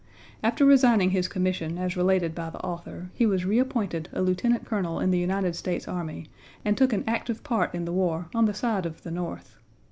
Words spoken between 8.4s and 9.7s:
the side of the North.